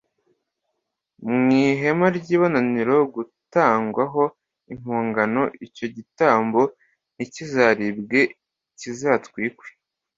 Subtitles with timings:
[1.43, 4.23] mu ihema ry ibonaniro gutangwa ho
[4.73, 6.61] impongano icyo gitambo
[7.15, 8.19] ntikizaribwe
[8.79, 9.67] kizatwikwe